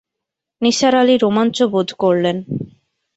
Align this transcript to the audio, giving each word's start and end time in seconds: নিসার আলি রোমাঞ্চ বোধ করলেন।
নিসার 0.61 0.93
আলি 0.95 1.15
রোমাঞ্চ 1.17 1.57
বোধ 1.73 1.89
করলেন। 1.93 2.37